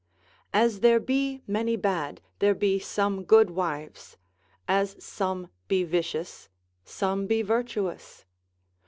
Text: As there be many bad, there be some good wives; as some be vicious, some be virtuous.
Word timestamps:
As 0.51 0.79
there 0.79 0.99
be 0.99 1.43
many 1.45 1.75
bad, 1.75 2.21
there 2.39 2.55
be 2.55 2.79
some 2.79 3.23
good 3.23 3.51
wives; 3.51 4.17
as 4.67 4.95
some 4.97 5.49
be 5.67 5.83
vicious, 5.83 6.49
some 6.83 7.27
be 7.27 7.43
virtuous. 7.43 8.25